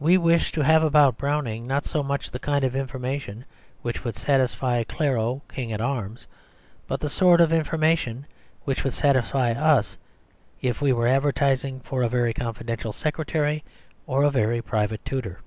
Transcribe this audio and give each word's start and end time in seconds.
We 0.00 0.18
wish 0.18 0.50
to 0.50 0.62
have 0.64 0.82
about 0.82 1.16
Browning 1.16 1.64
not 1.64 1.84
so 1.84 2.02
much 2.02 2.32
the 2.32 2.40
kind 2.40 2.64
of 2.64 2.74
information 2.74 3.44
which 3.82 4.02
would 4.02 4.16
satisfy 4.16 4.82
Clarencieux 4.82 5.42
King 5.48 5.72
at 5.72 5.80
Arms, 5.80 6.26
but 6.88 6.98
the 6.98 7.08
sort 7.08 7.40
of 7.40 7.52
information 7.52 8.26
which 8.64 8.82
would 8.82 8.94
satisfy 8.94 9.52
us, 9.52 9.96
if 10.60 10.82
we 10.82 10.92
were 10.92 11.06
advertising 11.06 11.78
for 11.78 12.02
a 12.02 12.08
very 12.08 12.34
confidential 12.34 12.90
secretary, 12.92 13.62
or 14.08 14.24
a 14.24 14.30
very 14.30 14.60
private 14.60 15.04
tutor. 15.04 15.38